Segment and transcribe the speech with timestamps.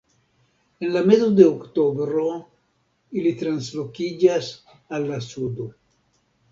[0.85, 2.25] En la mezo de oktobro
[3.21, 4.53] ili translokiĝas
[4.97, 5.75] al la sudo.